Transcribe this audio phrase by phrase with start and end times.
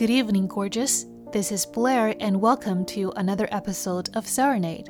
[0.00, 1.04] Good evening, gorgeous.
[1.30, 4.88] This is Blair, and welcome to another episode of Serenade.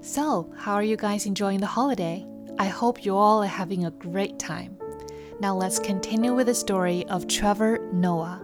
[0.00, 2.26] So, how are you guys enjoying the holiday?
[2.58, 4.76] I hope you all are having a great time.
[5.38, 8.42] Now, let's continue with the story of Trevor Noah.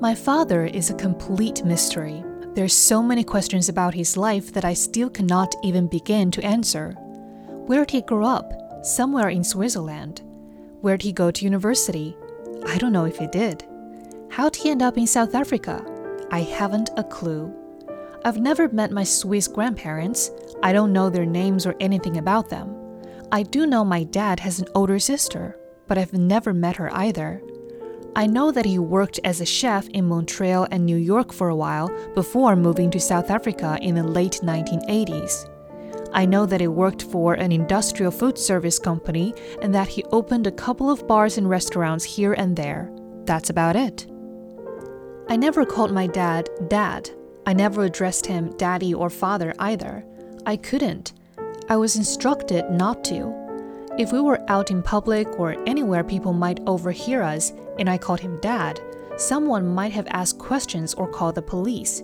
[0.00, 2.24] My father is a complete mystery.
[2.54, 6.92] There's so many questions about his life that I still cannot even begin to answer.
[7.66, 8.54] Where did he grow up?
[8.82, 10.22] Somewhere in Switzerland.
[10.80, 12.16] Where'd he go to university?
[12.66, 13.66] I don't know if he did.
[14.30, 15.84] How'd he end up in South Africa?
[16.30, 17.52] I haven't a clue.
[18.24, 20.30] I've never met my Swiss grandparents.
[20.62, 22.76] I don't know their names or anything about them.
[23.32, 27.42] I do know my dad has an older sister, but I've never met her either.
[28.14, 31.56] I know that he worked as a chef in Montreal and New York for a
[31.56, 35.48] while before moving to South Africa in the late 1980s.
[36.12, 40.46] I know that he worked for an industrial food service company and that he opened
[40.46, 42.90] a couple of bars and restaurants here and there.
[43.24, 44.06] That's about it.
[45.28, 47.10] I never called my dad dad.
[47.46, 50.04] I never addressed him daddy or father either.
[50.46, 51.12] I couldn't.
[51.68, 53.34] I was instructed not to.
[53.98, 58.20] If we were out in public or anywhere people might overhear us and I called
[58.20, 58.80] him dad,
[59.16, 62.02] someone might have asked questions or called the police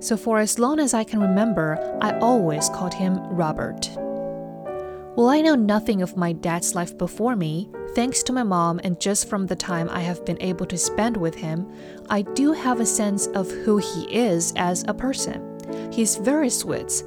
[0.00, 3.90] so for as long as I can remember, I always called him Robert.
[5.16, 9.00] Well, I know nothing of my dad's life before me, thanks to my mom, and
[9.00, 11.66] just from the time I have been able to spend with him,
[12.10, 15.58] I do have a sense of who he is as a person.
[15.90, 17.02] He's very Swiss,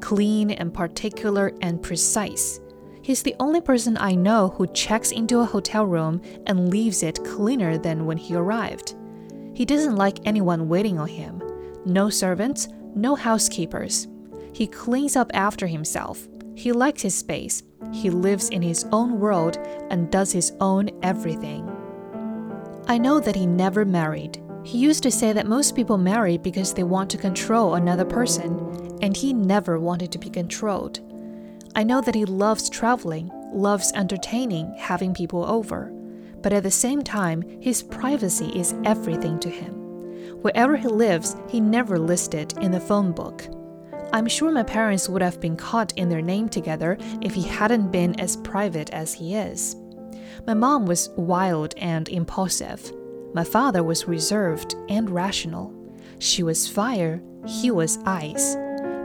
[0.00, 2.60] clean and particular and precise.
[3.00, 7.24] He's the only person I know who checks into a hotel room and leaves it
[7.24, 8.94] cleaner than when he arrived.
[9.54, 11.40] He doesn't like anyone waiting on him
[11.84, 14.08] no servants, no housekeepers.
[14.52, 16.26] He cleans up after himself.
[16.54, 17.62] He likes his space.
[17.92, 19.58] He lives in his own world
[19.90, 21.68] and does his own everything.
[22.86, 24.40] I know that he never married.
[24.62, 28.98] He used to say that most people marry because they want to control another person,
[29.02, 31.00] and he never wanted to be controlled.
[31.74, 35.90] I know that he loves traveling, loves entertaining, having people over,
[36.40, 39.83] but at the same time, his privacy is everything to him.
[40.44, 43.46] Wherever he lives, he never listed in the phone book.
[44.12, 47.90] I'm sure my parents would have been caught in their name together if he hadn't
[47.90, 49.74] been as private as he is.
[50.46, 52.92] My mom was wild and impulsive.
[53.32, 55.72] My father was reserved and rational.
[56.18, 58.56] She was fire, he was ice.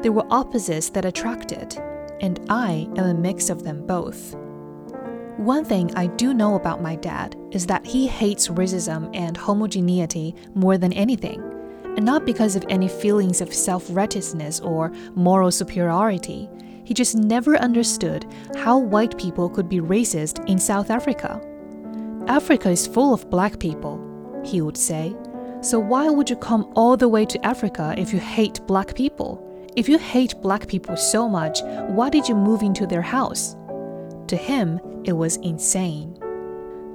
[0.02, 1.74] They were opposites that attracted,
[2.20, 4.36] and I am a mix of them both.
[5.40, 10.36] One thing I do know about my dad is that he hates racism and homogeneity
[10.54, 11.42] more than anything,
[11.96, 16.50] and not because of any feelings of self righteousness or moral superiority.
[16.84, 18.26] He just never understood
[18.58, 21.42] how white people could be racist in South Africa.
[22.28, 25.16] Africa is full of black people, he would say.
[25.62, 29.42] So why would you come all the way to Africa if you hate black people?
[29.78, 33.56] If you hate black people so much, why did you move into their house?
[34.28, 36.18] To him, it was insane.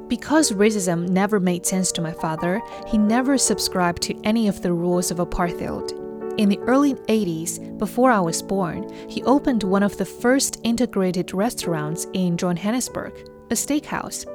[0.09, 4.73] Because racism never made sense to my father, he never subscribed to any of the
[4.73, 5.93] rules of apartheid.
[6.39, 11.33] In the early 80s, before I was born, he opened one of the first integrated
[11.33, 13.13] restaurants in Johannesburg,
[13.51, 14.27] a steakhouse.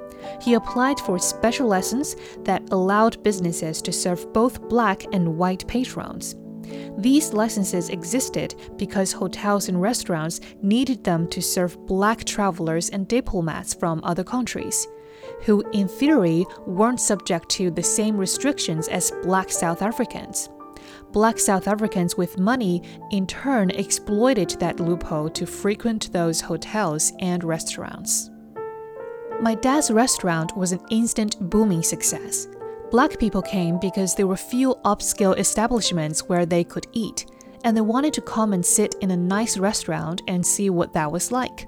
[0.42, 6.36] He applied for special lessons that allowed businesses to serve both black and white patrons.
[6.98, 13.74] These licenses existed because hotels and restaurants needed them to serve black travelers and diplomats
[13.74, 14.88] from other countries,
[15.46, 20.50] who in theory weren't subject to the same restrictions as black South Africans.
[21.12, 27.44] Black South Africans with money in turn exploited that loophole to frequent those hotels and
[27.44, 28.30] restaurants.
[29.42, 32.48] My dad's restaurant was an instant booming success.
[32.92, 37.28] Black people came because there were few upscale establishments where they could eat,
[37.64, 41.12] and they wanted to come and sit in a nice restaurant and see what that
[41.12, 41.68] was like.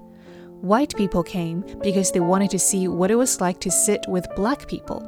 [0.62, 4.36] White people came because they wanted to see what it was like to sit with
[4.36, 5.08] black people.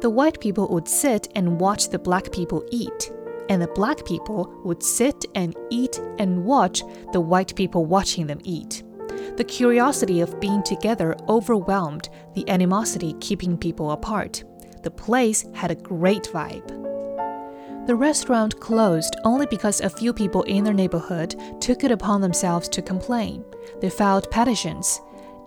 [0.00, 3.12] The white people would sit and watch the black people eat,
[3.50, 6.82] and the black people would sit and eat and watch
[7.12, 8.84] the white people watching them eat.
[9.36, 14.44] The curiosity of being together overwhelmed the animosity keeping people apart.
[14.82, 16.66] The place had a great vibe.
[17.86, 22.68] The restaurant closed only because a few people in their neighborhood took it upon themselves
[22.70, 23.44] to complain.
[23.80, 25.00] They filed petitions,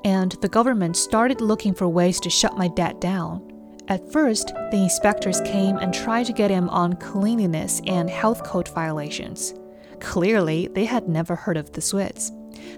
[0.03, 3.51] and the government started looking for ways to shut my dad down.
[3.87, 8.67] At first, the inspectors came and tried to get him on cleanliness and health code
[8.69, 9.53] violations.
[9.99, 12.31] Clearly, they had never heard of the Swiss.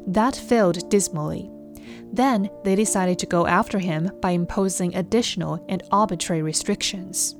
[0.05, 1.49] That failed dismally.
[2.11, 7.35] Then they decided to go after him by imposing additional and arbitrary restrictions.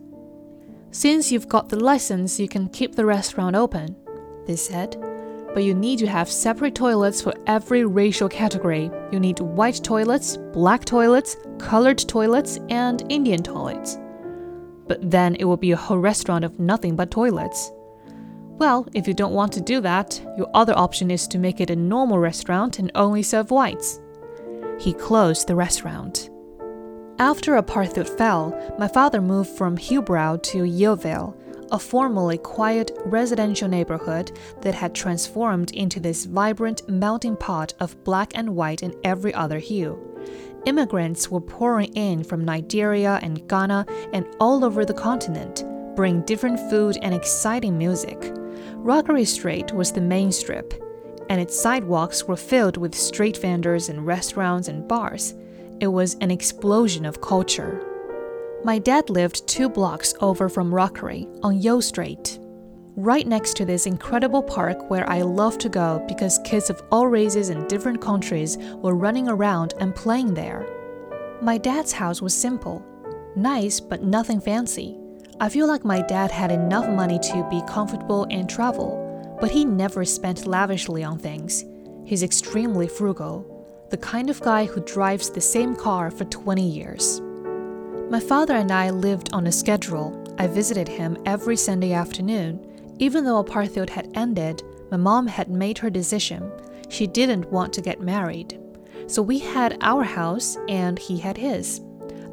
[0.92, 3.96] Since you've got the license, you can keep the restaurant open,
[4.46, 4.96] they said.
[5.54, 8.92] But you need to have separate toilets for every racial category.
[9.12, 13.98] You need white toilets, black toilets, colored toilets, and Indian toilets.
[14.88, 17.72] But then it will be a whole restaurant of nothing but toilets.
[18.58, 21.70] Well, if you don't want to do that, your other option is to make it
[21.70, 24.00] a normal restaurant and only serve whites.
[24.80, 26.30] He closed the restaurant.
[27.20, 31.36] After apartheid fell, my father moved from Hillbrow to Yeoville,
[31.72, 34.32] a formerly quiet residential neighborhood
[34.62, 39.58] that had transformed into this vibrant melting pot of black and white and every other
[39.58, 40.00] hue.
[40.66, 45.64] Immigrants were pouring in from Nigeria and Ghana and all over the continent,
[45.96, 48.32] bringing different food and exciting music.
[48.76, 50.74] Rockey Street was the main strip,
[51.30, 55.34] and its sidewalks were filled with street vendors and restaurants and bars.
[55.80, 57.84] It was an explosion of culture.
[58.64, 62.40] My dad lived two blocks over from Rockey on Yeo Street,
[62.96, 67.08] right next to this incredible park where I love to go because kids of all
[67.08, 70.66] races and different countries were running around and playing there.
[71.42, 72.84] My dad's house was simple,
[73.36, 74.98] nice but nothing fancy.
[75.40, 79.07] I feel like my dad had enough money to be comfortable and travel,
[79.40, 81.66] but he never spent lavishly on things.
[82.06, 87.22] He's extremely frugal, the kind of guy who drives the same car for 20 years.
[88.10, 90.24] My father and I lived on a schedule.
[90.38, 92.96] I visited him every Sunday afternoon.
[93.00, 96.50] Even though apartheid had ended, my mom had made her decision.
[96.90, 98.60] She didn't want to get married.
[99.08, 101.82] So we had our house and he had his.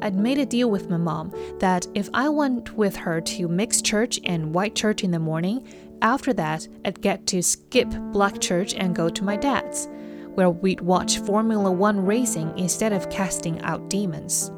[0.01, 3.85] I'd made a deal with my mom that if I went with her to mixed
[3.85, 5.67] church and white church in the morning,
[6.01, 9.87] after that, I'd get to skip black church and go to my dad's,
[10.35, 14.51] where we'd watch Formula One racing instead of casting out demons.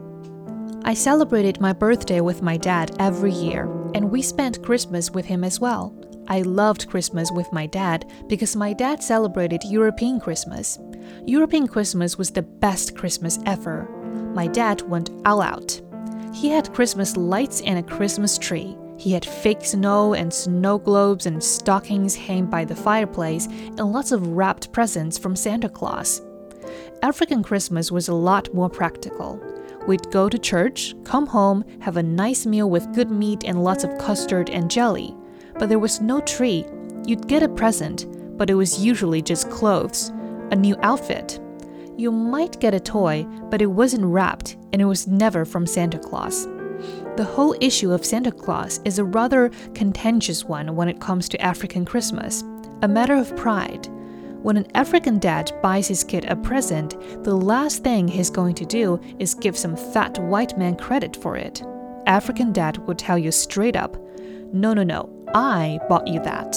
[0.83, 3.63] I celebrated my birthday with my dad every year,
[3.93, 5.95] and we spent Christmas with him as well.
[6.27, 10.77] I loved Christmas with my dad because my dad celebrated European Christmas.
[11.25, 13.87] European Christmas was the best Christmas ever
[14.37, 15.81] my dad went all out.
[16.31, 18.77] He had Christmas lights and a Christmas tree.
[18.99, 24.11] He had fake snow and snow globes and stockings hanging by the fireplace and lots
[24.11, 26.21] of wrapped presents from Santa Claus.
[27.01, 29.41] African Christmas was a lot more practical.
[29.87, 33.83] We'd go to church, come home, have a nice meal with good meat and lots
[33.83, 35.15] of custard and jelly.
[35.57, 36.63] But there was no tree.
[37.07, 38.05] You'd get a present,
[38.37, 40.09] but it was usually just clothes,
[40.51, 41.39] a new outfit,
[41.97, 45.97] you might get a toy, but it wasn't wrapped and it was never from Santa
[45.97, 46.45] Claus.
[47.17, 51.41] The whole issue of Santa Claus is a rather contentious one when it comes to
[51.41, 52.44] African Christmas,
[52.83, 53.88] a matter of pride.
[54.44, 58.65] When an African dad buys his kid a present, the last thing he's going to
[58.65, 61.63] do is give some fat white man credit for it.
[62.05, 63.97] African dad will tell you straight up,
[64.53, 66.55] no, no, no, I bought you that.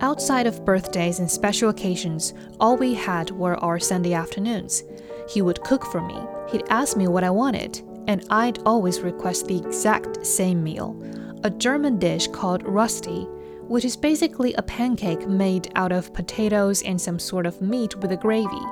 [0.00, 4.84] Outside of birthdays and special occasions, all we had were our Sunday afternoons.
[5.28, 6.18] He would cook for me,
[6.50, 11.02] he'd ask me what I wanted, and I'd always request the exact same meal
[11.44, 13.28] a German dish called Rösti,
[13.68, 18.10] which is basically a pancake made out of potatoes and some sort of meat with
[18.12, 18.62] a gravy.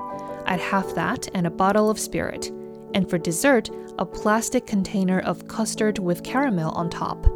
[0.47, 2.51] I'd have that and a bottle of Sprite.
[2.95, 7.27] And for dessert, a plastic container of custard with caramel on top.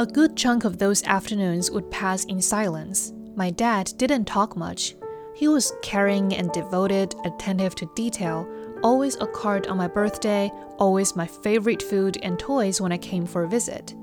[0.00, 3.12] A good chunk of those afternoons would pass in silence.
[3.36, 4.94] My dad didn't talk much.
[5.34, 8.48] He was caring and devoted, attentive to detail,
[8.82, 13.26] always a card on my birthday, always my favorite food and toys when I came
[13.26, 13.94] for a visit.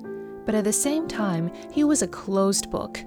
[0.46, 3.04] But at the same time, he was a closed book.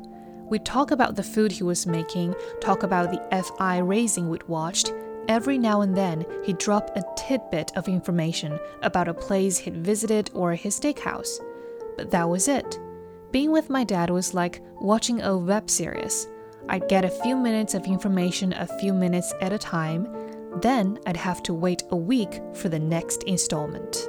[0.48, 4.92] We'd talk about the food he was making, talk about the F1 racing we'd watched.
[5.28, 10.32] Every now and then, he'd drop a tidbit of information about a place he'd visited
[10.34, 11.38] or his steakhouse
[12.00, 12.80] but that was it.
[13.30, 16.26] Being with my dad was like watching a web series.
[16.70, 20.08] I'd get a few minutes of information a few minutes at a time,
[20.62, 24.08] then I'd have to wait a week for the next installment.